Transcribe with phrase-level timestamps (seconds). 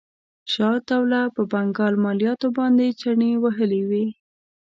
[0.51, 4.05] شجاع الدوله په بنګال مالیاتو باندې چنې وهلې وې.